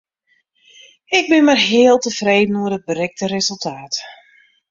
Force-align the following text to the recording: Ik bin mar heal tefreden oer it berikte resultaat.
Ik 1.17 1.25
bin 1.29 1.43
mar 1.47 1.61
heal 1.69 1.97
tefreden 1.99 2.59
oer 2.61 2.73
it 2.77 2.87
berikte 2.89 3.25
resultaat. 3.37 3.95